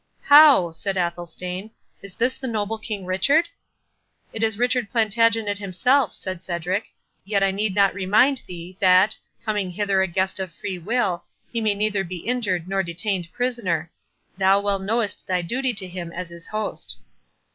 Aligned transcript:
"How!" 0.23 0.71
said 0.71 0.97
Athelstane, 0.97 1.69
"is 2.01 2.15
this 2.15 2.35
the 2.35 2.47
noble 2.47 2.79
King 2.79 3.05
Richard?" 3.05 3.49
"It 4.33 4.41
is 4.41 4.57
Richard 4.57 4.89
Plantagenet 4.89 5.59
himself," 5.59 6.11
said 6.11 6.41
Cedric; 6.41 6.85
"yet 7.23 7.43
I 7.43 7.51
need 7.51 7.75
not 7.75 7.93
remind 7.93 8.41
thee 8.47 8.77
that, 8.79 9.15
coming 9.45 9.69
hither 9.69 10.01
a 10.01 10.07
guest 10.07 10.39
of 10.39 10.51
free 10.51 10.79
will, 10.79 11.25
he 11.53 11.61
may 11.61 11.75
neither 11.75 12.03
be 12.03 12.17
injured 12.17 12.67
nor 12.67 12.81
detained 12.81 13.31
prisoner—thou 13.31 14.59
well 14.59 14.79
knowest 14.79 15.27
thy 15.27 15.43
duty 15.43 15.71
to 15.75 15.87
him 15.87 16.11
as 16.11 16.29
his 16.29 16.47
host." 16.47 16.97